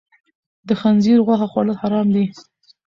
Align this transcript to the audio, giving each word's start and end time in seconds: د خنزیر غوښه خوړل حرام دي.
د 0.67 0.69
خنزیر 0.81 1.17
غوښه 1.25 1.47
خوړل 1.51 1.77
حرام 1.81 2.07
دي. 2.15 2.25